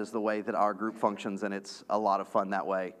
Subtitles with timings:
[0.00, 2.94] is the way that our group functions, and it's a lot of fun that way.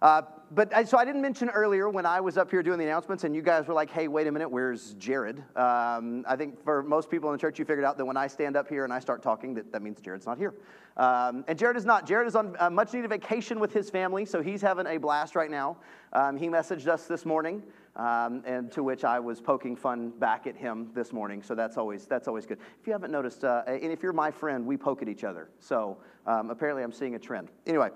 [0.00, 2.84] Uh, but I, so I didn't mention earlier when I was up here doing the
[2.84, 6.62] announcements, and you guys were like, "Hey, wait a minute, where's Jared?" Um, I think
[6.64, 8.84] for most people in the church, you figured out that when I stand up here
[8.84, 10.54] and I start talking, that, that means Jared's not here.
[10.96, 12.06] Um, and Jared is not.
[12.06, 15.36] Jared is on a much needed vacation with his family, so he's having a blast
[15.36, 15.76] right now.
[16.14, 17.62] Um, he messaged us this morning,
[17.96, 21.42] um, and to which I was poking fun back at him this morning.
[21.42, 22.58] So that's always that's always good.
[22.80, 25.50] If you haven't noticed, uh, and if you're my friend, we poke at each other.
[25.60, 27.48] So um, apparently, I'm seeing a trend.
[27.66, 27.90] Anyway.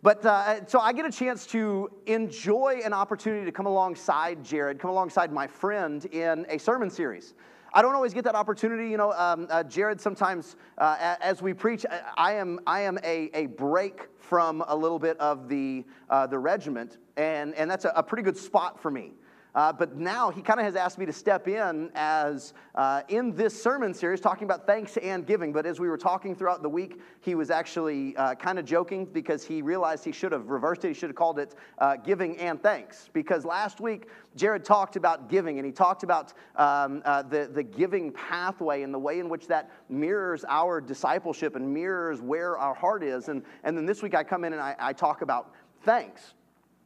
[0.00, 4.78] But uh, so I get a chance to enjoy an opportunity to come alongside Jared,
[4.78, 7.34] come alongside my friend in a sermon series.
[7.74, 8.88] I don't always get that opportunity.
[8.90, 11.84] You know, um, uh, Jared, sometimes uh, as we preach,
[12.16, 16.38] I am, I am a, a break from a little bit of the, uh, the
[16.38, 19.12] regiment, and, and that's a, a pretty good spot for me.
[19.54, 23.34] Uh, but now he kind of has asked me to step in as uh, in
[23.34, 25.52] this sermon series talking about thanks and giving.
[25.52, 29.06] But as we were talking throughout the week, he was actually uh, kind of joking
[29.06, 30.88] because he realized he should have reversed it.
[30.88, 33.08] He should have called it uh, giving and thanks.
[33.12, 37.62] Because last week, Jared talked about giving and he talked about um, uh, the, the
[37.62, 42.74] giving pathway and the way in which that mirrors our discipleship and mirrors where our
[42.74, 43.28] heart is.
[43.28, 45.52] And, and then this week, I come in and I, I talk about
[45.82, 46.34] thanks.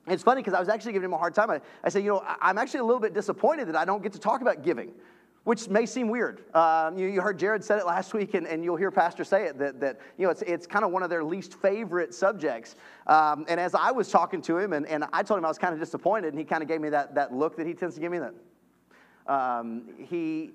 [0.06, 1.50] It's funny because I was actually giving him a hard time.
[1.50, 4.12] I, I said, you know, I'm actually a little bit disappointed that I don't get
[4.14, 4.92] to talk about giving,
[5.44, 6.42] which may seem weird.
[6.56, 9.44] Um, you, you, heard Jared said it last week, and, and, you'll hear Pastor say
[9.44, 12.74] it, that, that you know, it's, it's kind of one of their least favorite subjects.
[13.06, 15.58] Um, and as I was talking to him, and, and I told him I was
[15.58, 17.94] kind of disappointed, and he kind of gave me that, that look that he tends
[17.94, 18.34] to give me that.
[19.28, 20.50] Um, he,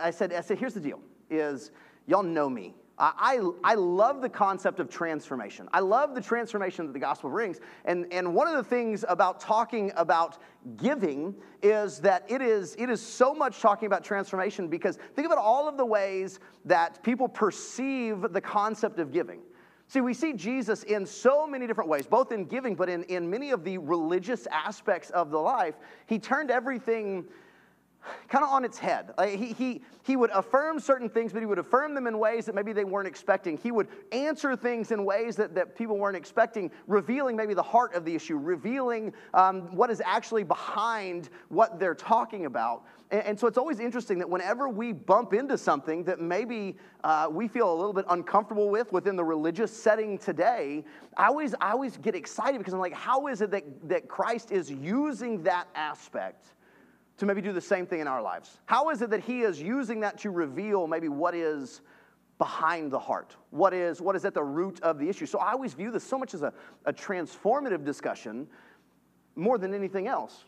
[0.00, 1.00] I said, I said, here's the deal,
[1.30, 1.72] is
[2.06, 2.74] y'all know me.
[2.96, 5.68] I, I love the concept of transformation.
[5.72, 7.58] I love the transformation that the gospel brings.
[7.84, 10.38] And, and one of the things about talking about
[10.76, 15.38] giving is that it is, it is so much talking about transformation because think about
[15.38, 19.40] all of the ways that people perceive the concept of giving.
[19.88, 23.28] See, we see Jesus in so many different ways, both in giving, but in, in
[23.28, 25.74] many of the religious aspects of the life.
[26.06, 27.24] He turned everything
[28.28, 29.12] kind of on its head.
[29.26, 32.54] he, he, he would affirm certain things, but he would affirm them in ways that
[32.54, 33.56] maybe they weren't expecting.
[33.56, 37.94] He would answer things in ways that, that people weren't expecting, revealing maybe the heart
[37.94, 42.84] of the issue, revealing um, what is actually behind what they're talking about.
[43.10, 47.28] And, and, so it's always interesting that whenever we bump into something that maybe uh,
[47.30, 50.84] we feel a little bit uncomfortable with within the religious setting today,
[51.16, 54.52] I always, I always get excited because I'm like, how is it that, that Christ
[54.52, 56.53] is using that aspect?
[57.16, 58.58] To maybe do the same thing in our lives?
[58.66, 61.80] How is it that He is using that to reveal maybe what is
[62.38, 63.36] behind the heart?
[63.50, 65.26] What is, what is at the root of the issue?
[65.26, 66.52] So I always view this so much as a,
[66.84, 68.46] a transformative discussion
[69.36, 70.44] more than anything else.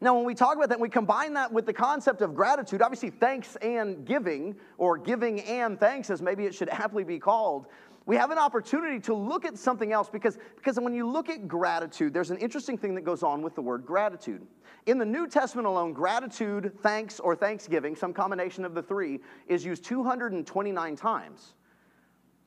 [0.00, 3.10] Now, when we talk about that, we combine that with the concept of gratitude, obviously,
[3.10, 7.66] thanks and giving, or giving and thanks, as maybe it should aptly be called,
[8.06, 11.46] we have an opportunity to look at something else because, because when you look at
[11.46, 14.46] gratitude, there's an interesting thing that goes on with the word gratitude.
[14.86, 19.64] In the New Testament alone, gratitude, thanks, or thanksgiving, some combination of the three, is
[19.64, 21.54] used 229 times.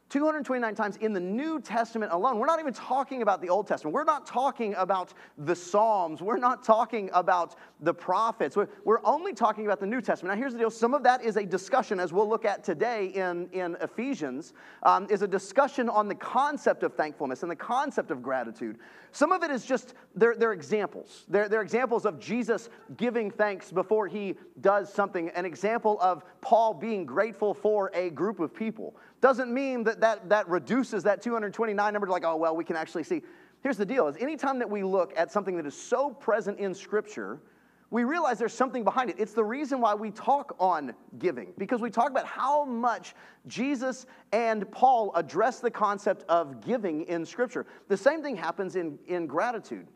[0.09, 2.37] 229 times in the New Testament alone.
[2.37, 3.93] We're not even talking about the Old Testament.
[3.93, 6.21] We're not talking about the Psalms.
[6.21, 8.55] We're not talking about the prophets.
[8.55, 10.35] We're, we're only talking about the New Testament.
[10.35, 13.07] Now, here's the deal some of that is a discussion, as we'll look at today
[13.07, 18.11] in, in Ephesians, um, is a discussion on the concept of thankfulness and the concept
[18.11, 18.77] of gratitude.
[19.11, 21.25] Some of it is just, they're, they're examples.
[21.29, 26.73] They're, they're examples of Jesus giving thanks before he does something, an example of Paul
[26.73, 28.95] being grateful for a group of people
[29.25, 32.75] doesn't mean that that, that reduces that 229 number to like, oh, well, we can
[32.75, 33.23] actually see.
[33.63, 36.75] Here's the deal is anytime that we look at something that is so present in
[36.75, 37.41] Scripture,
[37.89, 39.15] we realize there's something behind it.
[39.17, 43.15] It's the reason why we talk on giving, because we talk about how much
[43.47, 47.65] Jesus and Paul address the concept of giving in Scripture.
[47.87, 49.87] The same thing happens in, in gratitude.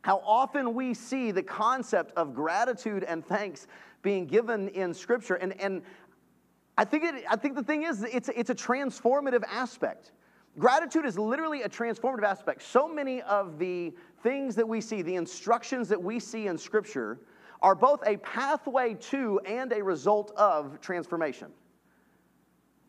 [0.00, 3.66] How often we see the concept of gratitude and thanks
[4.02, 5.34] being given in Scripture.
[5.34, 5.82] And, and
[6.80, 10.12] I think, it, I think the thing is, it's, it's a transformative aspect.
[10.58, 12.62] Gratitude is literally a transformative aspect.
[12.62, 13.92] So many of the
[14.22, 17.20] things that we see, the instructions that we see in Scripture,
[17.60, 21.48] are both a pathway to and a result of transformation.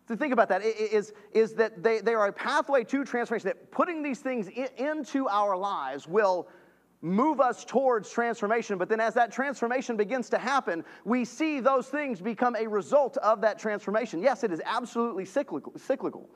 [0.08, 3.72] To think about that is, is that they, they are a pathway to transformation, that
[3.72, 6.48] putting these things in, into our lives will
[7.02, 8.78] move us towards transformation.
[8.78, 13.18] But then, as that transformation begins to happen, we see those things become a result
[13.18, 14.22] of that transformation.
[14.22, 15.74] Yes, it is absolutely cyclical.
[15.78, 16.30] cyclical.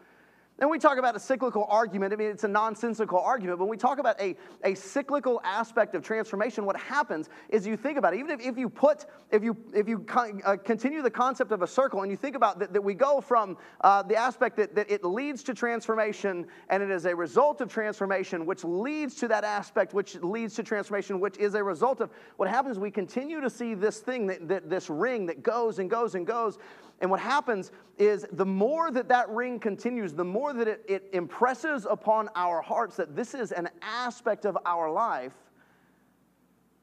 [0.57, 2.13] And we talk about a cyclical argument.
[2.13, 3.59] I mean, it's a nonsensical argument.
[3.59, 7.75] But when we talk about a, a cyclical aspect of transformation, what happens is you
[7.75, 8.19] think about it.
[8.19, 11.61] Even if, if you put, if you, if you con, uh, continue the concept of
[11.61, 14.73] a circle and you think about that, that we go from uh, the aspect that,
[14.75, 19.27] that it leads to transformation and it is a result of transformation, which leads to
[19.27, 23.41] that aspect, which leads to transformation, which is a result of what happens, we continue
[23.41, 26.57] to see this thing, that, that this ring that goes and goes and goes.
[27.01, 31.09] And what happens is the more that that ring continues, the more that it, it
[31.13, 35.33] impresses upon our hearts that this is an aspect of our life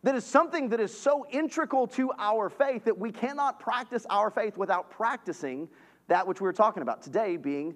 [0.02, 4.30] that is something that is so integral to our faith that we cannot practice our
[4.30, 5.68] faith without practicing
[6.08, 7.74] that which we were talking about today being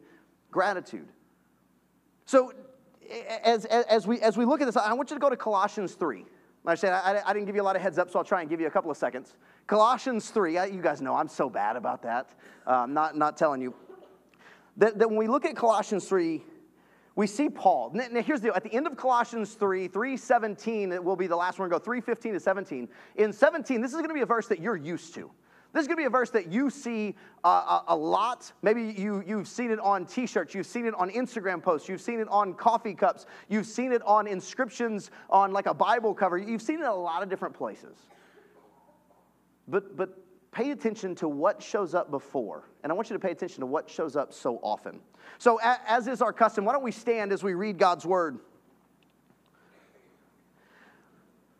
[0.50, 1.08] gratitude.
[2.24, 2.52] So,
[3.44, 5.94] as, as, we, as we look at this, I want you to go to Colossians
[5.94, 6.24] 3.
[6.66, 8.40] I said I, I, didn't give you a lot of heads up, so I'll try
[8.40, 9.36] and give you a couple of seconds.
[9.66, 12.34] Colossians 3, you guys know I'm so bad about that.
[12.66, 13.74] Uh, not, not telling you.
[14.76, 16.42] That, that when we look at Colossians 3,
[17.14, 17.92] we see Paul.
[17.94, 18.54] Now, here's the deal.
[18.54, 21.68] At the end of Colossians 3, 317, it will be the last one.
[21.70, 22.88] To go 315 to 17.
[23.16, 25.30] In 17, this is going to be a verse that you're used to.
[25.76, 27.14] This is going to be a verse that you see
[27.44, 28.50] uh, a, a, lot.
[28.62, 32.00] Maybe you, you've seen it on t shirts, you've seen it on Instagram posts, you've
[32.00, 36.38] seen it on coffee cups, you've seen it on inscriptions on like a Bible cover.
[36.38, 37.98] You've seen it in a lot of different places.
[39.68, 40.16] But, but
[40.50, 42.70] pay attention to what shows up before.
[42.82, 44.98] And I want you to pay attention to what shows up so often.
[45.36, 48.38] So, as is our custom, why don't we stand as we read God's word?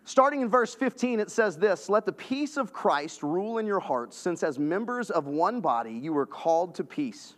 [0.08, 3.80] Starting in verse 15, it says this Let the peace of Christ rule in your
[3.80, 7.34] hearts, since as members of one body you were called to peace.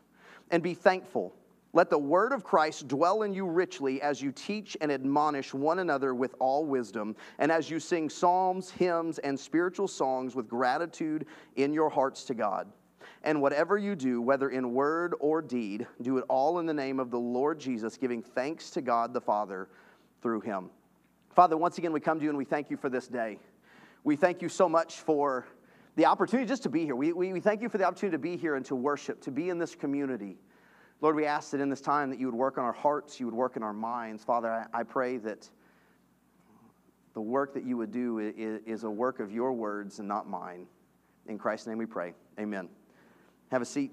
[0.50, 1.34] And be thankful.
[1.72, 5.78] Let the word of Christ dwell in you richly as you teach and admonish one
[5.78, 11.24] another with all wisdom, and as you sing psalms, hymns, and spiritual songs with gratitude
[11.56, 12.70] in your hearts to God.
[13.22, 17.00] And whatever you do, whether in word or deed, do it all in the name
[17.00, 19.68] of the Lord Jesus, giving thanks to God the Father
[20.20, 20.68] through him.
[21.38, 23.38] Father, once again, we come to you and we thank you for this day.
[24.02, 25.46] We thank you so much for
[25.94, 26.96] the opportunity just to be here.
[26.96, 29.30] We, we, we thank you for the opportunity to be here and to worship, to
[29.30, 30.36] be in this community.
[31.00, 33.26] Lord, we ask that in this time that you would work on our hearts, you
[33.26, 34.24] would work in our minds.
[34.24, 35.48] Father, I, I pray that
[37.14, 40.28] the work that you would do is, is a work of your words and not
[40.28, 40.66] mine.
[41.28, 42.14] In Christ's name we pray.
[42.40, 42.68] Amen.
[43.52, 43.92] Have a seat.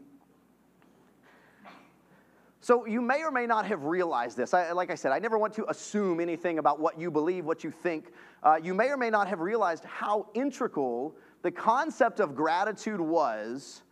[2.65, 4.51] So, you may or may not have realized this.
[4.51, 7.63] I, like I said, I never want to assume anything about what you believe, what
[7.63, 8.11] you think.
[8.41, 13.83] Uh, you may or may not have realized how integral the concept of gratitude was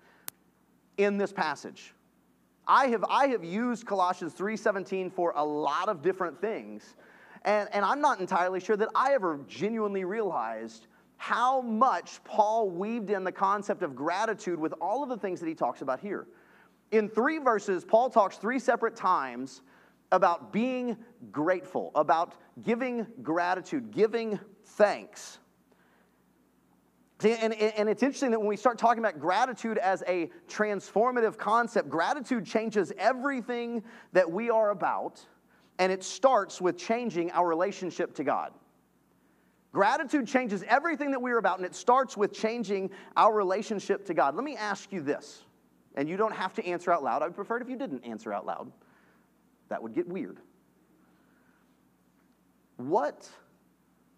[0.97, 1.93] in this passage.
[2.65, 6.95] I have, I have used Colossians 3.17 for a lot of different things,
[7.45, 10.87] and, and I'm not entirely sure that I ever genuinely realized
[11.17, 15.47] how much Paul weaved in the concept of gratitude with all of the things that
[15.47, 16.25] he talks about here.
[16.93, 19.63] In three verses, Paul talks three separate times
[20.11, 20.95] about being
[21.31, 25.39] grateful, about giving gratitude, giving thanks.
[27.23, 31.89] And, and it's interesting that when we start talking about gratitude as a transformative concept,
[31.89, 33.81] gratitude changes everything
[34.11, 35.25] that we are about,
[35.79, 38.51] and it starts with changing our relationship to God.
[39.71, 44.35] Gratitude changes everything that we're about, and it starts with changing our relationship to God.
[44.35, 45.41] Let me ask you this
[45.95, 47.21] and you don't have to answer out loud.
[47.21, 48.71] I would prefer it if you didn't answer out loud.
[49.69, 50.39] That would get weird.
[52.77, 53.29] What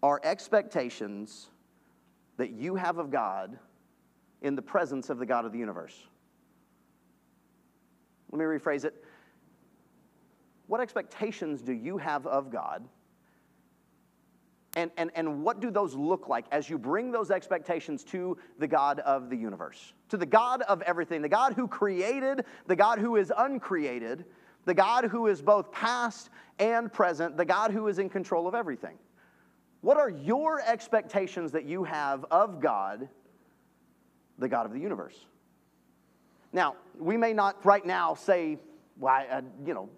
[0.02, 1.48] are expectations
[2.36, 3.58] that you have of God
[4.42, 5.96] in the presence of the God of the universe?
[8.30, 9.04] Let me rephrase it.
[10.66, 12.88] What expectations do you have of God
[14.76, 18.68] and, and, and what do those look like as you bring those expectations to the
[18.68, 19.94] God of the universe?
[20.10, 24.26] To the God of everything, the God who created, the God who is uncreated,
[24.66, 26.28] the God who is both past
[26.58, 28.98] and present, the God who is in control of everything.
[29.80, 33.08] What are your expectations that you have of God,
[34.38, 35.16] the God of the universe?
[36.52, 38.58] Now, we may not right now say,
[38.98, 39.88] well, I, uh, you know,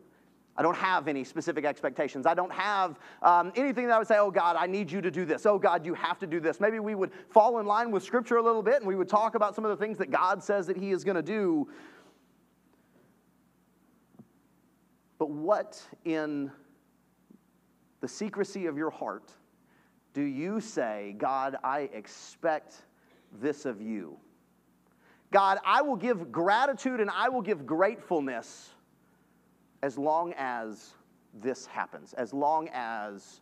[0.58, 2.26] I don't have any specific expectations.
[2.26, 5.10] I don't have um, anything that I would say, oh God, I need you to
[5.10, 5.46] do this.
[5.46, 6.58] Oh God, you have to do this.
[6.58, 9.36] Maybe we would fall in line with Scripture a little bit and we would talk
[9.36, 11.68] about some of the things that God says that He is going to do.
[15.16, 16.50] But what in
[18.00, 19.30] the secrecy of your heart
[20.12, 22.74] do you say, God, I expect
[23.40, 24.18] this of you?
[25.30, 28.70] God, I will give gratitude and I will give gratefulness
[29.82, 30.94] as long as
[31.34, 33.40] this happens, as long as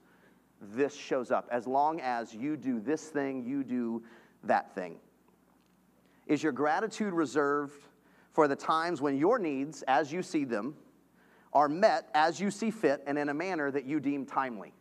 [0.60, 4.02] this shows up, as long as you do this thing, you do
[4.44, 4.96] that thing?
[6.26, 7.74] Is your gratitude reserved
[8.32, 10.74] for the times when your needs, as you see them,
[11.56, 14.74] are met as you see fit and in a manner that you deem timely.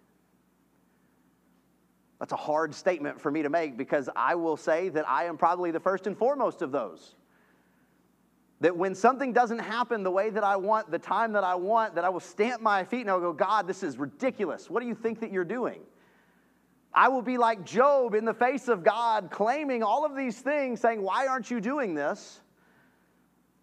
[2.20, 5.38] That's a hard statement for me to make because I will say that I am
[5.38, 7.16] probably the first and foremost of those.
[8.62, 11.96] That when something doesn't happen the way that I want, the time that I want,
[11.96, 14.70] that I will stamp my feet and I'll go, God, this is ridiculous.
[14.70, 15.82] What do you think that you're doing?
[16.96, 20.80] I will be like Job in the face of God, claiming all of these things,
[20.80, 22.40] saying, Why aren't you doing this?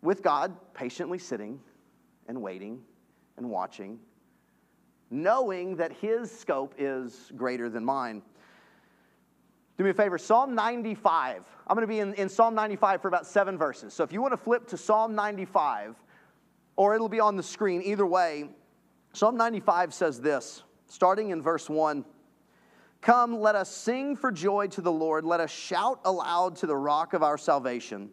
[0.02, 1.58] With God patiently sitting
[2.28, 2.82] and waiting
[3.38, 3.98] and watching,
[5.10, 8.20] knowing that His scope is greater than mine.
[9.78, 11.42] Do me a favor, Psalm 95.
[11.66, 13.94] I'm going to be in, in Psalm 95 for about seven verses.
[13.94, 15.96] So if you want to flip to Psalm 95,
[16.76, 18.50] or it'll be on the screen, either way,
[19.12, 22.04] Psalm 95 says this, starting in verse 1.
[23.00, 25.24] Come, let us sing for joy to the Lord.
[25.24, 28.10] Let us shout aloud to the rock of our salvation.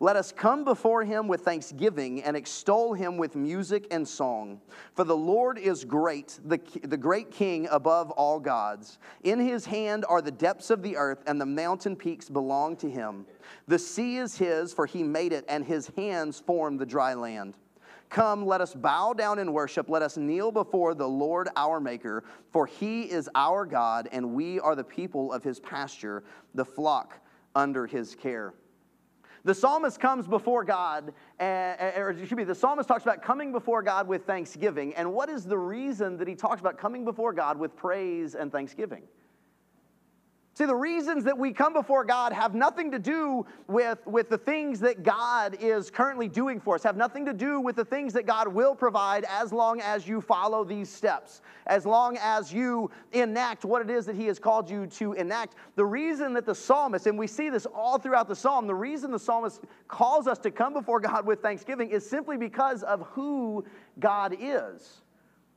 [0.00, 4.60] Let us come before him with thanksgiving and extol him with music and song.
[4.94, 8.98] For the Lord is great, the, the great King above all gods.
[9.24, 12.88] In his hand are the depths of the earth, and the mountain peaks belong to
[12.88, 13.26] him.
[13.66, 17.54] The sea is his, for he made it, and his hands formed the dry land.
[18.08, 19.90] Come, let us bow down and worship.
[19.90, 24.60] Let us kneel before the Lord our Maker, for he is our God, and we
[24.60, 26.22] are the people of his pasture,
[26.54, 27.18] the flock
[27.56, 28.54] under his care.
[29.44, 31.44] The psalmist comes before God, eh,
[31.78, 34.94] eh, or excuse me, the psalmist talks about coming before God with thanksgiving.
[34.94, 38.50] And what is the reason that he talks about coming before God with praise and
[38.50, 39.02] thanksgiving?
[40.58, 44.38] See, the reasons that we come before God have nothing to do with, with the
[44.38, 48.12] things that God is currently doing for us, have nothing to do with the things
[48.14, 52.90] that God will provide as long as you follow these steps, as long as you
[53.12, 55.54] enact what it is that He has called you to enact.
[55.76, 59.12] The reason that the psalmist, and we see this all throughout the psalm, the reason
[59.12, 63.64] the psalmist calls us to come before God with thanksgiving is simply because of who
[64.00, 65.02] God is.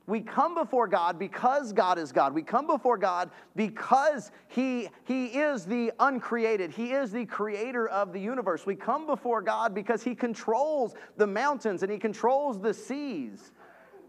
[0.06, 2.34] We come before God because God is God.
[2.34, 6.72] We come before God because he, he is the uncreated.
[6.72, 8.66] He is the creator of the universe.
[8.66, 13.52] We come before God because He controls the mountains and He controls the seas.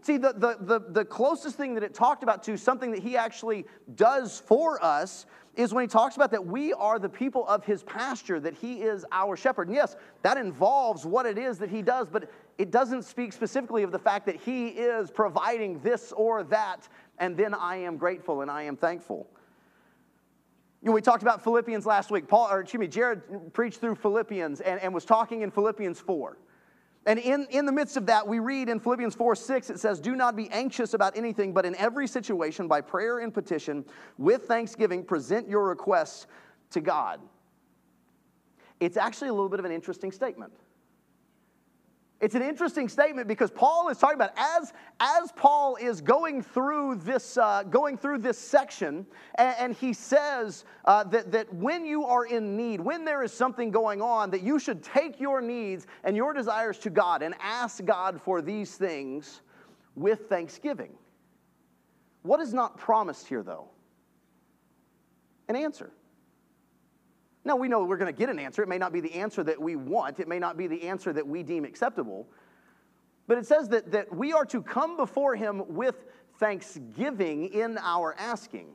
[0.02, 3.16] See, the, the, the, the closest thing that it talked about to something that He
[3.16, 7.64] actually does for us is when He talks about that we are the people of
[7.64, 9.68] His pasture, that He is our shepherd.
[9.68, 13.82] And yes, that involves what it is that He does, but it doesn't speak specifically
[13.82, 18.42] of the fact that He is providing this or that, and then I am grateful
[18.42, 19.26] and I am thankful.
[20.82, 22.28] You know, we talked about Philippians last week.
[22.28, 26.36] Paul, or excuse me, Jared preached through Philippians and, and was talking in Philippians 4.
[27.06, 30.00] And in, in the midst of that, we read in Philippians 4 6, it says,
[30.00, 33.84] Do not be anxious about anything, but in every situation, by prayer and petition,
[34.16, 36.26] with thanksgiving, present your requests
[36.70, 37.20] to God.
[38.80, 40.52] It's actually a little bit of an interesting statement.
[42.24, 46.94] It's an interesting statement because Paul is talking about as, as Paul is going through
[46.94, 49.04] this, uh, going through this section,
[49.34, 53.30] and, and he says uh, that, that when you are in need, when there is
[53.30, 57.34] something going on, that you should take your needs and your desires to God and
[57.40, 59.42] ask God for these things
[59.94, 60.94] with thanksgiving.
[62.22, 63.68] What is not promised here, though?
[65.50, 65.92] An answer.
[67.44, 68.62] Now, we know we're going to get an answer.
[68.62, 71.12] It may not be the answer that we want, it may not be the answer
[71.12, 72.26] that we deem acceptable.
[73.26, 76.04] But it says that, that we are to come before Him with
[76.38, 78.68] thanksgiving in our asking.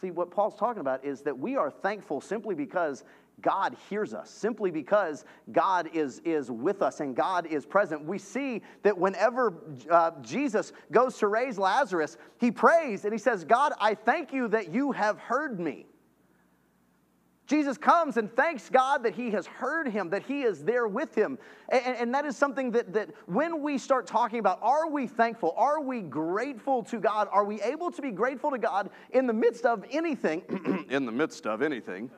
[0.00, 3.04] See, what Paul's talking about is that we are thankful simply because
[3.40, 8.04] God hears us, simply because God is, is with us and God is present.
[8.04, 9.54] We see that whenever
[9.90, 14.48] uh, Jesus goes to raise Lazarus, he prays and he says, God, I thank you
[14.48, 15.86] that you have heard me.
[17.52, 21.14] Jesus comes and thanks God that he has heard him, that he is there with
[21.14, 21.38] him.
[21.68, 25.52] And, and, that is something that, that when we start talking about are we thankful?
[25.54, 27.28] Are we grateful to God?
[27.30, 30.86] Are we able to be grateful to God in the midst of anything?
[30.88, 32.10] in the midst of anything.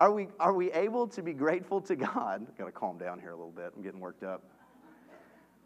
[0.00, 2.46] Are we, are we able to be grateful to God?
[2.48, 3.74] I've got to calm down here a little bit.
[3.76, 4.42] I'm getting worked up.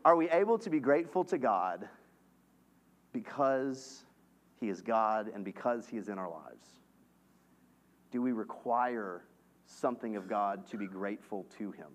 [0.04, 1.88] Are we able to be grateful to God
[3.12, 4.02] because
[4.58, 6.77] He is God and because He is in our lives?
[8.10, 9.24] Do we require
[9.66, 11.88] something of God to be grateful to Him?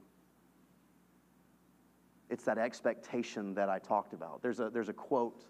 [2.30, 4.42] It's that expectation that I talked about.
[4.42, 5.46] There's a, there's a quote,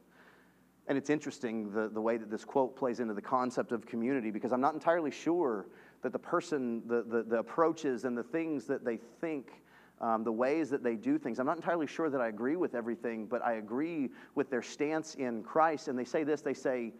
[0.87, 4.31] and it's interesting the, the way that this quote plays into the concept of community
[4.31, 5.67] because I'm not entirely sure
[6.01, 9.63] that the person, the, the, the approaches and the things that they think,
[10.01, 12.75] um, the ways that they do things, I'm not entirely sure that I agree with
[12.75, 15.87] everything, but I agree with their stance in Christ.
[15.87, 16.93] And they say this they say,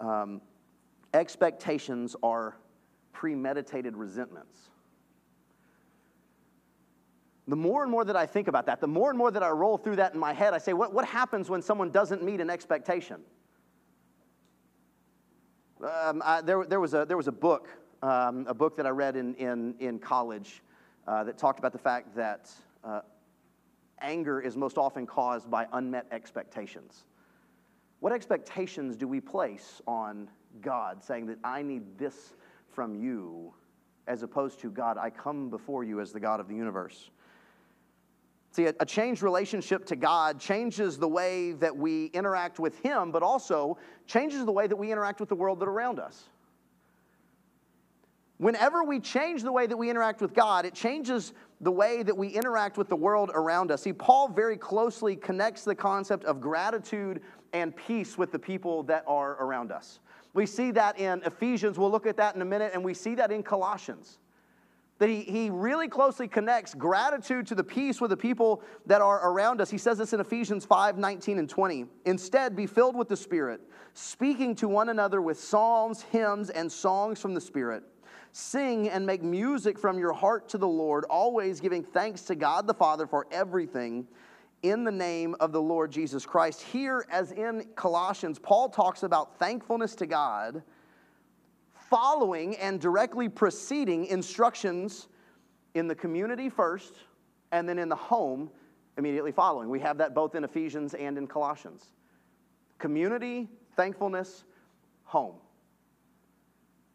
[0.00, 0.42] um,
[1.14, 2.56] expectations are
[3.20, 4.70] premeditated resentments.
[7.46, 9.50] the more and more that I think about that, the more and more that I
[9.50, 12.40] roll through that in my head, I say, what, what happens when someone doesn't meet
[12.40, 13.20] an expectation?
[15.82, 17.68] Um, I, there, there, was a, there was a book,
[18.02, 20.62] um, a book that I read in, in, in college
[21.06, 22.50] uh, that talked about the fact that
[22.84, 23.00] uh,
[24.00, 27.04] anger is most often caused by unmet expectations.
[27.98, 30.28] What expectations do we place on
[30.62, 32.34] God, saying that I need this
[32.80, 33.52] from you,
[34.06, 37.10] as opposed to God, I come before you as the God of the universe?
[38.52, 43.22] See, a, changed relationship to God changes the way that we interact with Him, but
[43.22, 46.30] also changes the way that we interact with the world that around us.
[48.38, 52.16] Whenever we change the way that we interact with God, it changes the way that
[52.16, 53.82] we interact with the world around us.
[53.82, 57.20] See, Paul very closely connects the concept of gratitude
[57.52, 60.00] and peace with the people that are around us.
[60.32, 63.14] We see that in Ephesians, we'll look at that in a minute, and we see
[63.16, 64.18] that in Colossians
[65.00, 69.30] that he, he really closely connects gratitude to the peace with the people that are
[69.30, 69.70] around us.
[69.70, 71.86] He says this in Ephesians 5 19 and 20.
[72.04, 73.62] Instead, be filled with the Spirit,
[73.94, 77.82] speaking to one another with psalms, hymns, and songs from the Spirit.
[78.32, 82.66] Sing and make music from your heart to the Lord, always giving thanks to God
[82.66, 84.06] the Father for everything
[84.62, 86.62] in the name of the Lord Jesus Christ.
[86.62, 90.62] Here, as in Colossians, Paul talks about thankfulness to God
[91.72, 95.08] following and directly preceding instructions
[95.74, 96.94] in the community first
[97.52, 98.50] and then in the home
[98.96, 99.68] immediately following.
[99.68, 101.92] We have that both in Ephesians and in Colossians.
[102.78, 104.44] Community, thankfulness,
[105.04, 105.36] home.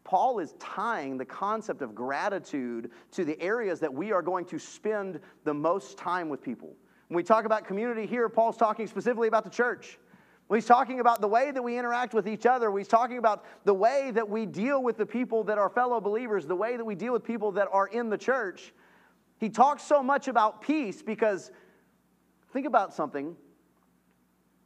[0.04, 4.58] Paul is tying the concept of gratitude to the areas that we are going to
[4.58, 6.76] spend the most time with people.
[7.08, 9.98] When we talk about community here, Paul's talking specifically about the church.
[10.52, 12.76] He's talking about the way that we interact with each other.
[12.76, 16.46] He's talking about the way that we deal with the people that are fellow believers,
[16.46, 18.72] the way that we deal with people that are in the church.
[19.38, 21.50] He talks so much about peace because
[22.52, 23.36] think about something.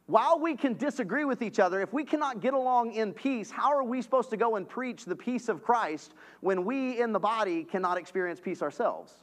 [0.05, 3.71] While we can disagree with each other, if we cannot get along in peace, how
[3.71, 7.19] are we supposed to go and preach the peace of Christ when we in the
[7.19, 9.13] body cannot experience peace ourselves?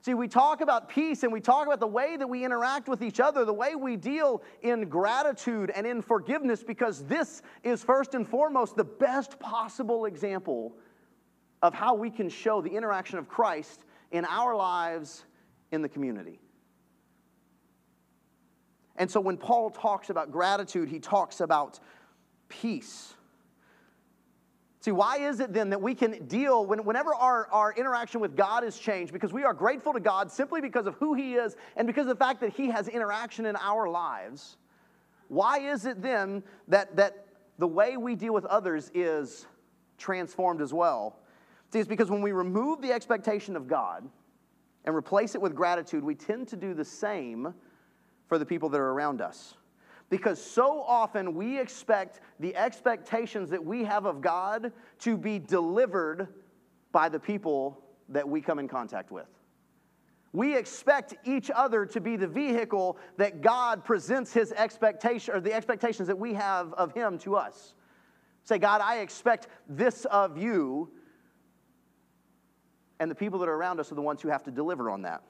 [0.00, 3.02] See, we talk about peace and we talk about the way that we interact with
[3.02, 8.14] each other, the way we deal in gratitude and in forgiveness, because this is first
[8.14, 10.76] and foremost the best possible example
[11.62, 15.24] of how we can show the interaction of Christ in our lives
[15.72, 16.38] in the community.
[18.96, 21.80] And so when Paul talks about gratitude, he talks about
[22.48, 23.14] peace.
[24.88, 28.34] See, why is it then that we can deal when, whenever our, our interaction with
[28.34, 31.56] God is changed because we are grateful to God simply because of who He is
[31.76, 34.56] and because of the fact that He has interaction in our lives?
[35.28, 37.26] Why is it then that, that
[37.58, 39.44] the way we deal with others is
[39.98, 41.18] transformed as well?
[41.70, 44.08] See, it's because when we remove the expectation of God
[44.86, 47.52] and replace it with gratitude, we tend to do the same
[48.26, 49.52] for the people that are around us.
[50.10, 56.28] Because so often we expect the expectations that we have of God to be delivered
[56.92, 59.26] by the people that we come in contact with.
[60.32, 65.52] We expect each other to be the vehicle that God presents his expectation or the
[65.52, 67.74] expectations that we have of him to us.
[68.44, 70.90] Say, God, I expect this of you.
[73.00, 75.02] And the people that are around us are the ones who have to deliver on
[75.02, 75.22] that.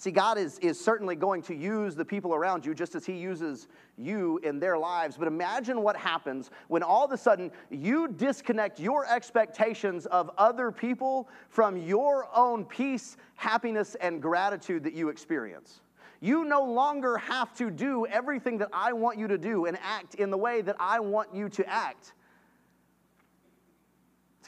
[0.00, 3.14] See, God is, is certainly going to use the people around you just as He
[3.14, 5.16] uses you in their lives.
[5.16, 10.70] But imagine what happens when all of a sudden you disconnect your expectations of other
[10.70, 15.80] people from your own peace, happiness, and gratitude that you experience.
[16.20, 20.14] You no longer have to do everything that I want you to do and act
[20.14, 22.12] in the way that I want you to act.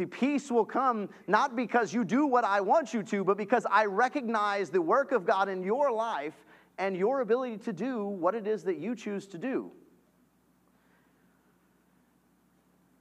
[0.01, 3.67] See, peace will come not because you do what I want you to, but because
[3.71, 6.33] I recognize the work of God in your life
[6.79, 9.71] and your ability to do what it is that you choose to do.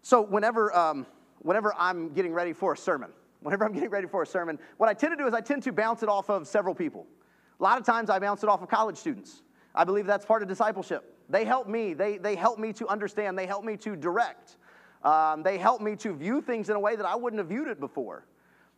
[0.02, 1.06] So, whenever, um,
[1.42, 4.90] whenever I'm getting ready for a sermon, whenever I'm getting ready for a sermon, what
[4.90, 7.08] I tend to do is I tend to bounce it off of several people.
[7.62, 9.42] A lot of times I bounce it off of college students.
[9.74, 11.16] I believe that's part of discipleship.
[11.30, 14.58] They help me, they, they help me to understand, they help me to direct.
[15.04, 17.68] Um, they help me to view things in a way that I wouldn't have viewed
[17.68, 18.26] it before.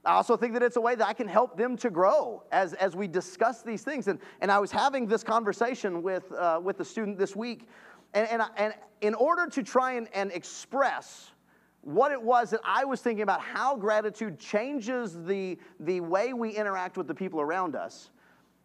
[0.04, 2.74] I also think that it's a way that I can help them to grow as,
[2.74, 4.08] as we discuss these things.
[4.08, 7.68] And, and I was having this conversation with, uh, with a student this week,
[8.14, 11.32] and, and, and in order to try and, and express
[11.82, 16.52] what it was that I was thinking about how gratitude changes the, the way we
[16.52, 18.12] interact with the people around us,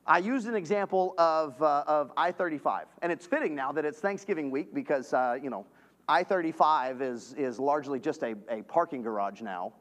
[0.06, 2.86] I used an example of, uh, of I 35.
[3.02, 5.66] And it's fitting now that it's Thanksgiving week because, uh, you know,
[6.08, 9.72] I 35 is, is largely just a, a parking garage now.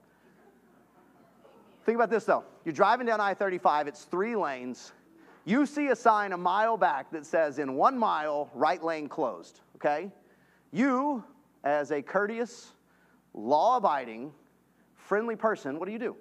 [1.85, 2.43] think about this though.
[2.63, 4.91] You're driving down I 35, it's three lanes.
[5.45, 9.61] You see a sign a mile back that says, in one mile, right lane closed,
[9.75, 10.11] okay?
[10.71, 11.23] You,
[11.63, 12.71] as a courteous,
[13.35, 14.31] law abiding,
[14.95, 16.15] friendly person, what do you do?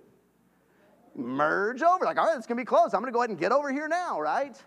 [1.17, 2.05] Merge over.
[2.05, 2.95] Like, all right, it's to be closed.
[2.95, 4.62] I'm to go ahead and get over here now, right?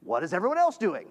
[0.00, 1.06] What is everyone else doing?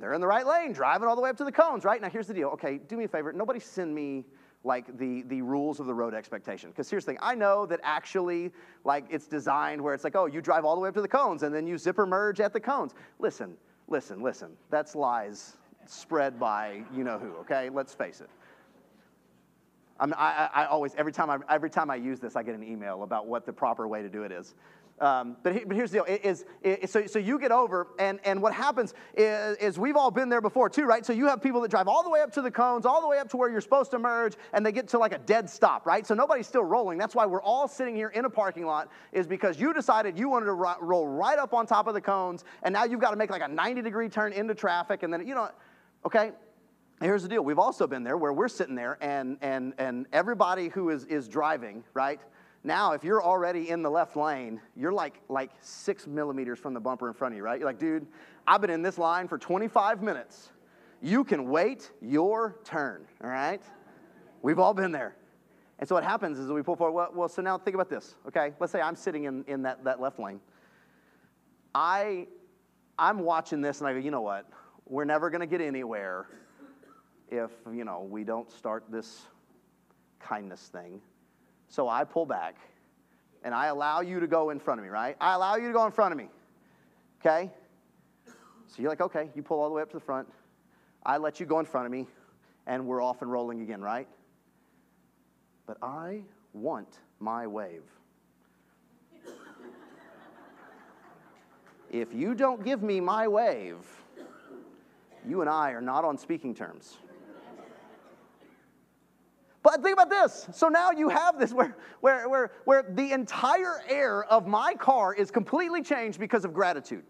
[0.00, 2.00] They're in the right lane, driving all the way up to the cones, right?
[2.00, 2.48] Now, here's the deal.
[2.48, 3.32] Okay, do me a favor.
[3.32, 4.24] Nobody send me
[4.64, 6.70] like the, the rules of the road expectation.
[6.70, 8.50] Because here's the thing I know that actually,
[8.84, 11.08] like, it's designed where it's like, oh, you drive all the way up to the
[11.08, 12.94] cones and then you zipper merge at the cones.
[13.18, 13.56] Listen,
[13.88, 14.50] listen, listen.
[14.70, 17.68] That's lies spread by you know who, okay?
[17.70, 18.30] Let's face it.
[19.98, 22.62] I, I, I always, every time I, every time I use this, I get an
[22.62, 24.54] email about what the proper way to do it is.
[25.00, 26.44] Um, but, he, but, here's the deal: is,
[26.90, 30.42] so, so you get over, and, and what happens is, is we've all been there
[30.42, 31.06] before too, right?
[31.06, 33.08] So you have people that drive all the way up to the cones, all the
[33.08, 35.48] way up to where you're supposed to merge, and they get to like a dead
[35.48, 36.06] stop, right?
[36.06, 36.98] So nobody's still rolling.
[36.98, 40.28] That's why we're all sitting here in a parking lot, is because you decided you
[40.28, 43.12] wanted to ro- roll right up on top of the cones, and now you've got
[43.12, 45.48] to make like a 90 degree turn into traffic, and then you know,
[46.04, 46.32] okay.
[47.00, 50.68] Here's the deal: we've also been there where we're sitting there, and and and everybody
[50.68, 52.20] who is is driving, right?
[52.62, 56.80] Now, if you're already in the left lane, you're like, like six millimeters from the
[56.80, 57.58] bumper in front of you, right?
[57.58, 58.06] You're like, dude,
[58.46, 60.50] I've been in this line for 25 minutes.
[61.00, 63.62] You can wait your turn, all right?
[64.42, 65.16] We've all been there.
[65.78, 68.14] And so what happens is we pull forward, well, well, so now think about this,
[68.28, 68.52] okay?
[68.60, 70.40] Let's say I'm sitting in, in that, that left lane.
[71.74, 72.26] I,
[72.98, 74.46] I'm watching this and I go, you know what?
[74.86, 76.26] We're never going to get anywhere
[77.30, 79.22] if, you know, we don't start this
[80.18, 81.00] kindness thing.
[81.70, 82.56] So I pull back
[83.42, 85.16] and I allow you to go in front of me, right?
[85.20, 86.28] I allow you to go in front of me.
[87.20, 87.50] Okay?
[88.66, 90.28] So you're like, okay, you pull all the way up to the front.
[91.06, 92.06] I let you go in front of me,
[92.66, 94.06] and we're off and rolling again, right?
[95.66, 97.84] But I want my wave.
[101.90, 103.78] if you don't give me my wave,
[105.26, 106.98] you and I are not on speaking terms.
[109.62, 110.48] But think about this.
[110.52, 115.14] So now you have this where, where, where, where the entire air of my car
[115.14, 117.04] is completely changed because of gratitude.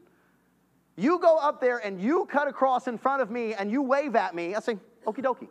[0.96, 4.16] You go up there and you cut across in front of me and you wave
[4.16, 4.54] at me.
[4.54, 5.48] I say, okie dokie.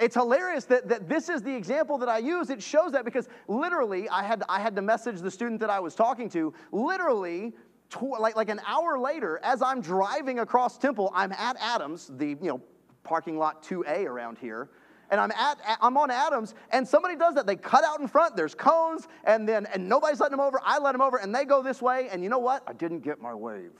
[0.00, 2.50] It's hilarious that, that this is the example that I use.
[2.50, 5.80] It shows that because literally, I had, I had to message the student that I
[5.80, 6.52] was talking to.
[6.72, 7.52] Literally,
[7.90, 12.28] tw- like, like an hour later, as I'm driving across Temple, I'm at Adams, the
[12.28, 12.60] you know,
[13.02, 14.70] parking lot 2A around here
[15.14, 17.46] and I'm at I'm on Adams, and somebody does that.
[17.46, 18.34] They cut out in front.
[18.34, 20.60] There's cones, and then and nobody's letting them over.
[20.64, 22.08] I let them over, and they go this way.
[22.10, 22.64] And you know what?
[22.66, 23.70] I didn't get my wave,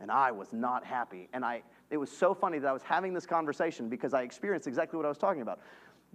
[0.00, 1.28] and I was not happy.
[1.32, 4.66] And I it was so funny that I was having this conversation because I experienced
[4.66, 5.60] exactly what I was talking about.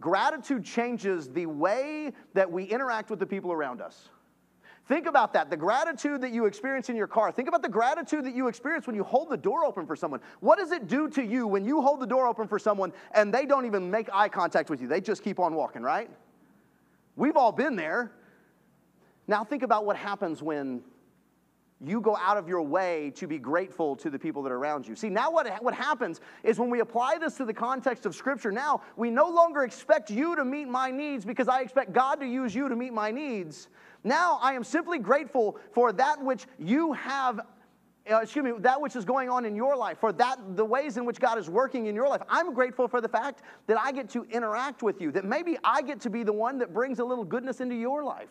[0.01, 4.09] Gratitude changes the way that we interact with the people around us.
[4.87, 5.49] Think about that.
[5.49, 7.31] The gratitude that you experience in your car.
[7.31, 10.19] Think about the gratitude that you experience when you hold the door open for someone.
[10.41, 13.33] What does it do to you when you hold the door open for someone and
[13.33, 14.87] they don't even make eye contact with you?
[14.87, 16.09] They just keep on walking, right?
[17.15, 18.11] We've all been there.
[19.25, 20.83] Now think about what happens when
[21.85, 24.87] you go out of your way to be grateful to the people that are around
[24.87, 24.95] you.
[24.95, 28.51] See, now what, what happens is when we apply this to the context of Scripture,
[28.51, 32.25] now we no longer expect you to meet my needs because I expect God to
[32.25, 33.67] use you to meet my needs.
[34.03, 37.41] Now I am simply grateful for that which you have
[38.11, 40.97] uh, excuse me, that which is going on in your life, for that the ways
[40.97, 42.21] in which God is working in your life.
[42.27, 45.81] I'm grateful for the fact that I get to interact with you, that maybe I
[45.81, 48.29] get to be the one that brings a little goodness into your life.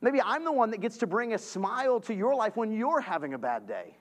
[0.00, 3.02] Maybe I'm the one that gets to bring a smile to your life when you're
[3.02, 3.96] having a bad day.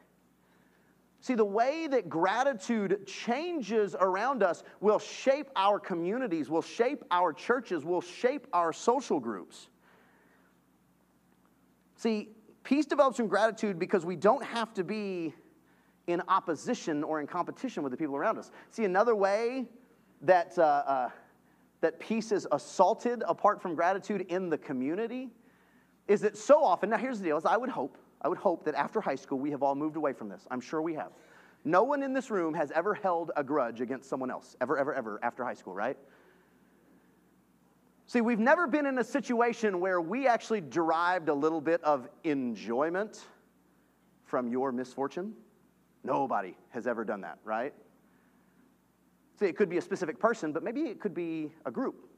[1.19, 7.33] See, the way that gratitude changes around us will shape our communities, will shape our
[7.33, 9.67] churches, will shape our social groups.
[11.99, 12.29] See,
[12.63, 15.33] peace develops from gratitude because we don't have to be
[16.07, 18.51] in opposition or in competition with the people around us.
[18.71, 19.65] See, another way
[20.21, 21.09] that, uh, uh,
[21.81, 25.27] that peace is assaulted apart from gratitude in the community
[26.07, 28.63] is that so often, now here's the deal, is I would hope, I would hope
[28.63, 30.47] that after high school we have all moved away from this.
[30.49, 31.11] I'm sure we have.
[31.65, 34.93] No one in this room has ever held a grudge against someone else, ever, ever,
[34.93, 35.97] ever, after high school, right?
[38.09, 42.09] See, we've never been in a situation where we actually derived a little bit of
[42.23, 43.23] enjoyment
[44.25, 45.35] from your misfortune.
[46.03, 47.71] Nobody has ever done that, right?
[49.39, 52.08] See, it could be a specific person, but maybe it could be a group.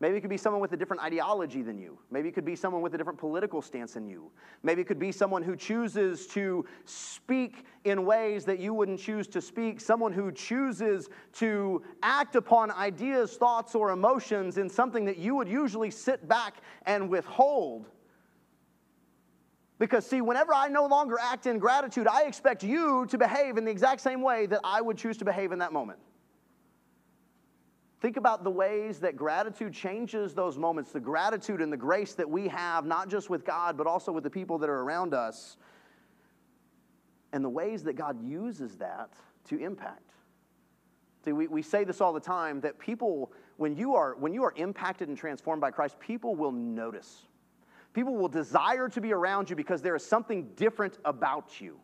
[0.00, 1.98] Maybe it could be someone with a different ideology than you.
[2.12, 4.30] Maybe it could be someone with a different political stance than you.
[4.62, 9.26] Maybe it could be someone who chooses to speak in ways that you wouldn't choose
[9.28, 9.80] to speak.
[9.80, 15.48] Someone who chooses to act upon ideas, thoughts, or emotions in something that you would
[15.48, 17.88] usually sit back and withhold.
[19.80, 23.64] Because, see, whenever I no longer act in gratitude, I expect you to behave in
[23.64, 25.98] the exact same way that I would choose to behave in that moment.
[28.00, 32.28] Think about the ways that gratitude changes those moments, the gratitude and the grace that
[32.28, 35.56] we have, not just with God, but also with the people that are around us,
[37.32, 39.10] and the ways that God uses that
[39.46, 40.12] to impact.
[41.24, 44.44] See, we, we say this all the time that people, when you, are, when you
[44.44, 47.26] are impacted and transformed by Christ, people will notice.
[47.92, 51.80] People will desire to be around you because there is something different about you.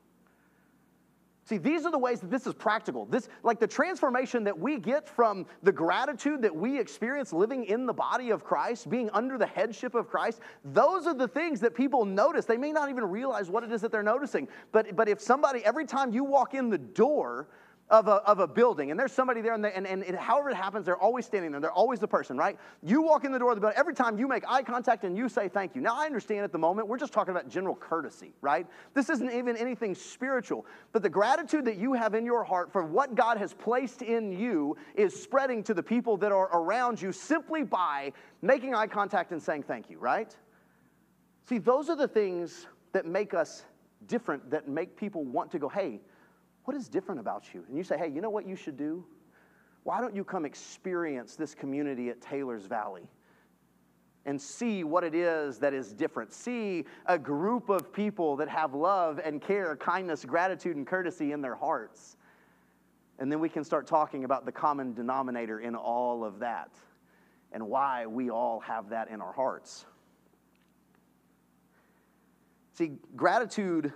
[1.46, 3.04] See, these are the ways that this is practical.
[3.04, 7.84] This, like the transformation that we get from the gratitude that we experience living in
[7.84, 11.74] the body of Christ, being under the headship of Christ, those are the things that
[11.74, 12.46] people notice.
[12.46, 14.48] They may not even realize what it is that they're noticing.
[14.72, 17.48] But, but if somebody, every time you walk in the door,
[17.90, 20.48] of a, of a building and there's somebody there and, they, and, and it, however
[20.48, 22.58] it happens they're always standing there they're always the person right?
[22.82, 25.16] You walk in the door of the building every time you make eye contact and
[25.16, 25.82] you say thank you.
[25.82, 28.66] Now i understand at the moment we're just talking about general courtesy right?
[28.94, 32.84] This isn't even anything spiritual but the gratitude that you have in your heart for
[32.84, 37.12] what god has placed in you is spreading to the people that are around you
[37.12, 40.34] simply by making eye contact and saying thank you right?
[41.46, 43.64] See those are the things that make us
[44.06, 46.00] different that make people want to go hey
[46.64, 47.64] what is different about you?
[47.68, 49.04] And you say, hey, you know what you should do?
[49.82, 53.08] Why don't you come experience this community at Taylor's Valley?
[54.26, 56.32] and see what it is that is different.
[56.32, 61.40] See a group of people that have love and care, kindness, gratitude, and courtesy in
[61.40, 62.16] their hearts.
[63.18, 66.70] And then we can start talking about the common denominator in all of that
[67.52, 69.84] and why we all have that in our hearts.
[72.72, 73.92] See, gratitude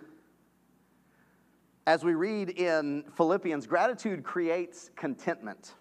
[1.88, 5.72] as we read in Philippians, gratitude creates contentment,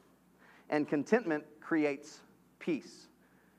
[0.70, 2.22] and contentment creates
[2.60, 3.10] peace.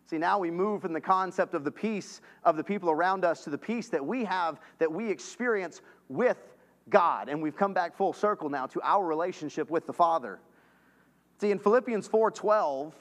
[0.07, 3.45] See, now we move from the concept of the peace of the people around us
[3.45, 6.39] to the peace that we have, that we experience with
[6.89, 7.29] God.
[7.29, 10.41] And we've come back full circle now to our relationship with the Father.
[11.43, 12.95] See, in Philippians 4:12,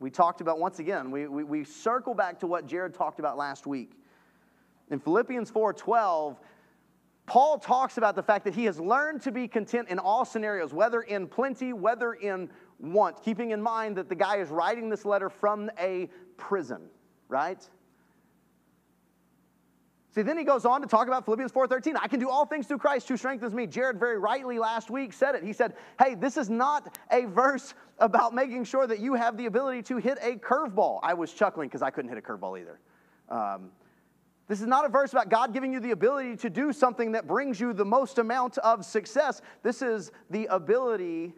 [0.00, 3.38] we talked about once again, we, we, we circle back to what Jared talked about
[3.38, 3.92] last week.
[4.90, 6.36] In Philippians 4:12,
[7.26, 10.74] Paul talks about the fact that he has learned to be content in all scenarios,
[10.74, 15.04] whether in plenty, whether in want, keeping in mind that the guy is writing this
[15.04, 16.82] letter from a prison,
[17.28, 17.68] right?
[20.14, 21.96] See, then he goes on to talk about Philippians 4:13.
[21.96, 23.66] I can do all things through Christ who strengthens me.
[23.66, 25.42] Jared very rightly last week said it.
[25.42, 29.46] He said, "Hey, this is not a verse about making sure that you have the
[29.46, 32.78] ability to hit a curveball." I was chuckling because I couldn't hit a curveball either.
[33.30, 33.70] Um,
[34.48, 37.26] this is not a verse about God giving you the ability to do something that
[37.26, 39.40] brings you the most amount of success.
[39.62, 41.34] This is the ability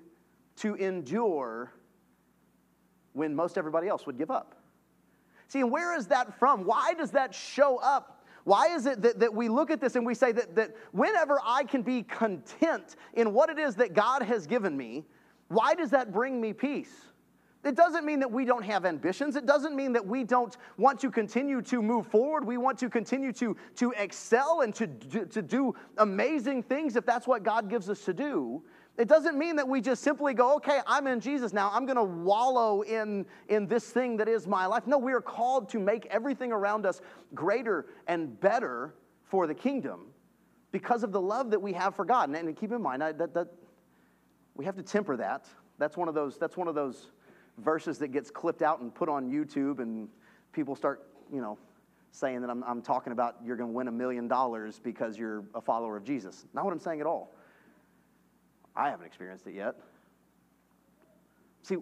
[0.56, 1.72] to endure
[3.12, 4.56] when most everybody else would give up.
[5.48, 6.64] See, and where is that from?
[6.64, 8.24] Why does that show up?
[8.44, 11.38] Why is it that, that we look at this and we say that, that whenever
[11.44, 15.04] I can be content in what it is that God has given me,
[15.48, 16.92] why does that bring me peace?
[17.64, 19.36] It doesn't mean that we don't have ambitions.
[19.36, 22.44] It doesn't mean that we don't want to continue to move forward.
[22.44, 27.26] We want to continue to, to excel and to, to do amazing things if that's
[27.26, 28.62] what God gives us to do.
[28.96, 31.70] It doesn't mean that we just simply go, okay, I'm in Jesus now.
[31.72, 34.86] I'm going to wallow in, in this thing that is my life.
[34.86, 37.00] No, we are called to make everything around us
[37.34, 40.06] greater and better for the kingdom
[40.70, 42.28] because of the love that we have for God.
[42.28, 43.48] And, and keep in mind I, that, that
[44.54, 45.46] we have to temper that.
[45.78, 47.10] That's one of those, that's one of those
[47.58, 50.08] verses that gets clipped out and put on YouTube, and
[50.52, 51.58] people start, you know,
[52.10, 55.44] saying that I'm, I'm talking about you're going to win a million dollars because you're
[55.54, 56.46] a follower of Jesus.
[56.54, 57.34] Not what I'm saying at all.
[58.76, 59.76] I haven't experienced it yet.
[61.62, 61.76] See,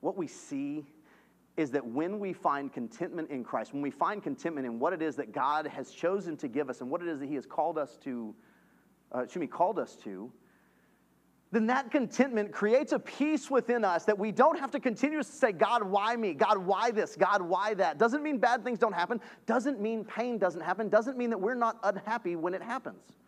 [0.00, 0.86] what we see
[1.56, 5.02] is that when we find contentment in Christ, when we find contentment in what it
[5.02, 7.46] is that God has chosen to give us and what it is that He has
[7.46, 8.34] called us to,
[9.14, 10.32] uh, excuse me, called us to,
[11.52, 15.52] then that contentment creates a peace within us that we don't have to continuously say,
[15.52, 16.32] God, why me?
[16.32, 17.16] God, why this?
[17.16, 17.98] God, why that?
[17.98, 19.20] Doesn't mean bad things don't happen.
[19.46, 20.88] Doesn't mean pain doesn't happen.
[20.88, 23.19] Doesn't mean that we're not unhappy when it happens.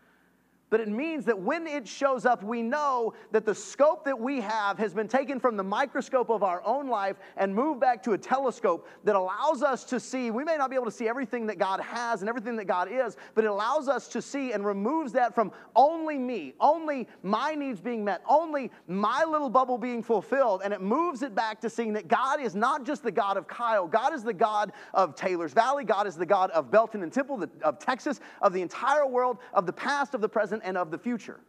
[0.73, 4.41] But it means that when it shows up, we know that the scope that we
[4.41, 8.13] have has been taken from the microscope of our own life and moved back to
[8.13, 10.31] a telescope that allows us to see.
[10.31, 12.89] We may not be able to see everything that God has and everything that God
[12.91, 17.55] is, but it allows us to see and removes that from only me, only my
[17.55, 21.69] needs being met, only my little bubble being fulfilled, and it moves it back to
[21.69, 25.17] seeing that God is not just the God of Kyle, God is the God of
[25.17, 29.07] Taylor's Valley, God is the God of Belton and Temple, of Texas, of the entire
[29.07, 31.41] world, of the past, of the present, and of the future.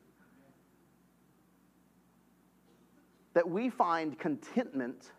[3.33, 5.11] That we find contentment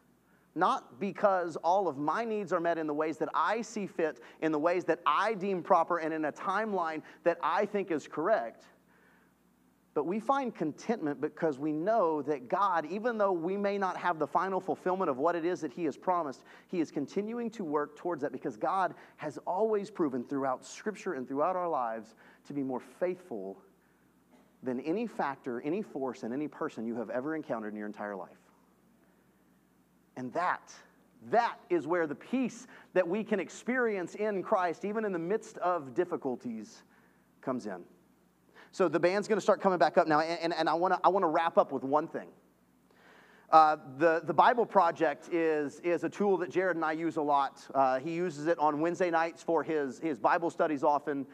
[0.54, 4.20] not because all of my needs are met in the ways that I see fit,
[4.40, 8.06] in the ways that I deem proper, and in a timeline that I think is
[8.06, 8.66] correct.
[9.94, 14.18] But we find contentment because we know that God, even though we may not have
[14.18, 17.64] the final fulfillment of what it is that He has promised, He is continuing to
[17.64, 22.52] work towards that because God has always proven throughout Scripture and throughout our lives to
[22.52, 23.56] be more faithful
[24.64, 28.16] than any factor, any force, and any person you have ever encountered in your entire
[28.16, 28.30] life.
[30.16, 30.72] And that,
[31.30, 35.58] that is where the peace that we can experience in Christ, even in the midst
[35.58, 36.82] of difficulties,
[37.42, 37.82] comes in.
[38.72, 40.94] So the band's going to start coming back up now, and, and, and I want
[40.94, 42.28] to I wanna wrap up with one thing.
[43.50, 47.22] Uh, the, the Bible Project is, is a tool that Jared and I use a
[47.22, 47.64] lot.
[47.72, 51.24] Uh, he uses it on Wednesday nights for his, his Bible studies often.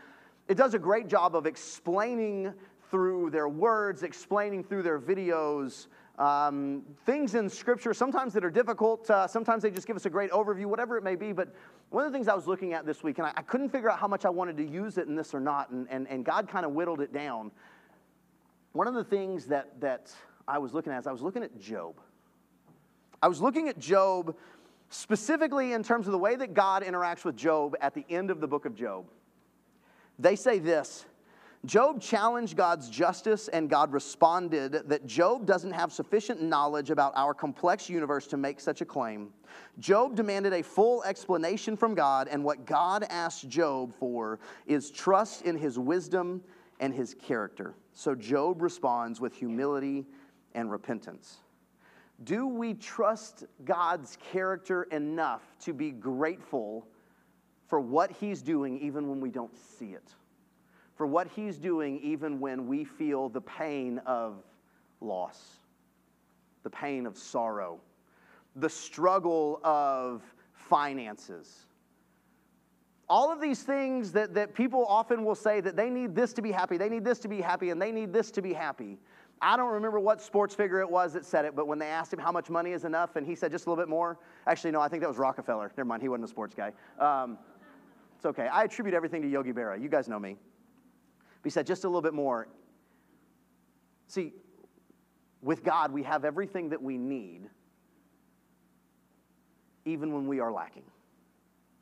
[0.46, 2.52] It does a great job of explaining
[2.90, 5.86] through their words, explaining through their videos,
[6.18, 9.08] um, things in Scripture, sometimes that are difficult.
[9.08, 11.32] Uh, sometimes they just give us a great overview, whatever it may be.
[11.32, 11.54] But
[11.88, 13.90] one of the things I was looking at this week, and I, I couldn't figure
[13.90, 16.24] out how much I wanted to use it in this or not, and, and, and
[16.24, 17.50] God kind of whittled it down.
[18.72, 20.12] One of the things that, that
[20.46, 21.96] I was looking at is I was looking at Job.
[23.22, 24.36] I was looking at Job
[24.90, 28.40] specifically in terms of the way that God interacts with Job at the end of
[28.40, 29.06] the book of Job.
[30.18, 31.06] They say this
[31.66, 37.34] Job challenged God's justice, and God responded that Job doesn't have sufficient knowledge about our
[37.34, 39.28] complex universe to make such a claim.
[39.78, 45.42] Job demanded a full explanation from God, and what God asked Job for is trust
[45.42, 46.42] in his wisdom
[46.80, 47.74] and his character.
[47.92, 50.06] So Job responds with humility
[50.54, 51.40] and repentance.
[52.24, 56.86] Do we trust God's character enough to be grateful
[57.66, 60.14] for what he's doing even when we don't see it?
[61.00, 64.44] For what He's doing, even when we feel the pain of
[65.00, 65.40] loss,
[66.62, 67.80] the pain of sorrow,
[68.56, 70.20] the struggle of
[70.52, 71.64] finances.
[73.08, 76.42] All of these things that, that people often will say that they need this to
[76.42, 78.98] be happy, they need this to be happy, and they need this to be happy.
[79.40, 82.12] I don't remember what sports figure it was that said it, but when they asked
[82.12, 84.18] him how much money is enough, and he said just a little bit more.
[84.46, 85.72] Actually, no, I think that was Rockefeller.
[85.78, 86.72] Never mind, he wasn't a sports guy.
[86.98, 87.38] Um,
[88.16, 88.48] it's okay.
[88.48, 89.80] I attribute everything to Yogi Berra.
[89.80, 90.36] You guys know me.
[91.42, 92.48] But he said just a little bit more.
[94.08, 94.32] See,
[95.42, 97.48] with God, we have everything that we need,
[99.84, 100.84] even when we are lacking.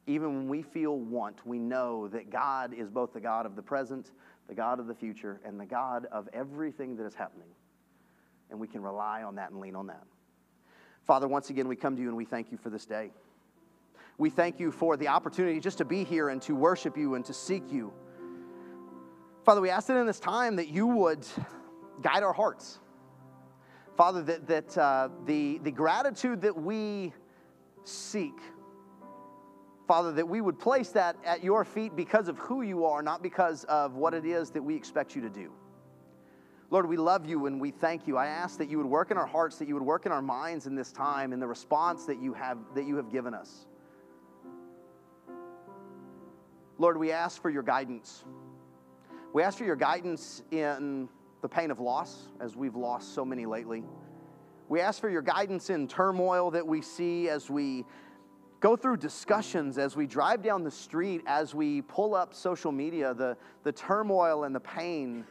[0.06, 3.62] Even when we feel want, we know that God is both the God of the
[3.62, 4.12] present,
[4.48, 7.48] the God of the future, and the God of everything that is happening.
[8.50, 10.04] And we can rely on that and lean on that.
[11.06, 13.10] Father, once again, we come to you and we thank you for this day.
[14.16, 17.24] We thank you for the opportunity just to be here and to worship you and
[17.26, 17.92] to seek you.
[19.48, 21.26] Father, we ask that in this time that you would
[22.02, 22.80] guide our hearts.
[23.96, 27.14] Father, that, that uh, the, the gratitude that we
[27.82, 28.34] seek,
[29.86, 33.22] Father, that we would place that at your feet because of who you are, not
[33.22, 35.50] because of what it is that we expect you to do.
[36.68, 38.18] Lord, we love you and we thank you.
[38.18, 40.20] I ask that you would work in our hearts, that you would work in our
[40.20, 43.64] minds in this time, in the response that you have, that you have given us.
[46.76, 48.26] Lord, we ask for your guidance.
[49.34, 51.08] We ask for your guidance in
[51.42, 53.84] the pain of loss, as we've lost so many lately.
[54.68, 57.84] We ask for your guidance in turmoil that we see as we
[58.60, 63.12] go through discussions, as we drive down the street, as we pull up social media,
[63.14, 65.24] the, the turmoil and the pain.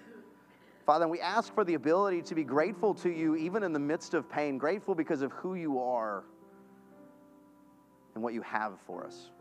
[0.85, 4.13] Father, we ask for the ability to be grateful to you even in the midst
[4.13, 6.23] of pain, grateful because of who you are
[8.13, 9.31] and what you have for us.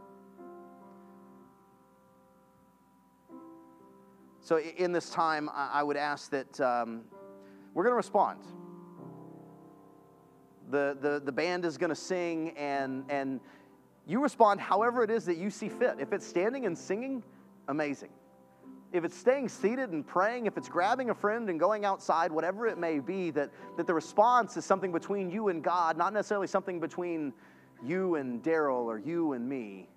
[4.47, 7.01] So, in this time, I would ask that um,
[7.75, 8.39] we're going to respond.
[10.71, 13.41] The, the, the band is going to sing, and, and
[14.07, 15.97] you respond however it is that you see fit.
[15.99, 17.25] If it's standing and singing,
[17.67, 18.11] amazing.
[18.93, 22.69] If it's staying seated and praying, if it's grabbing a friend and going outside, whatever
[22.69, 26.47] it may be, that, that the response is something between you and God, not necessarily
[26.47, 27.33] something between
[27.85, 29.89] you and Daryl or you and me.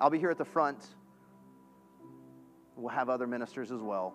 [0.00, 0.88] I'll be here at the front
[2.76, 4.14] We'll have other ministers as well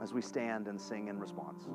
[0.00, 1.66] as we stand and sing in response.